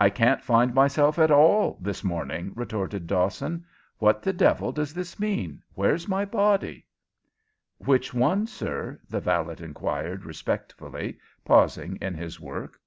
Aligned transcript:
"I 0.00 0.08
can't 0.08 0.40
find 0.40 0.72
myself 0.72 1.18
at 1.18 1.32
all 1.32 1.78
this 1.82 2.04
morning!" 2.04 2.52
retorted 2.54 3.08
Dawson. 3.08 3.64
"What 3.98 4.22
the 4.22 4.32
devil 4.32 4.70
does 4.70 4.94
this 4.94 5.18
mean? 5.18 5.62
Where's 5.74 6.06
my 6.06 6.24
body?" 6.24 6.86
"Which 7.78 8.14
one, 8.14 8.46
sir?" 8.46 9.00
the 9.10 9.18
valet 9.18 9.56
inquired, 9.58 10.24
respectfully, 10.24 11.18
pausing 11.44 11.96
in 12.00 12.14
his 12.14 12.38
work. 12.38 12.80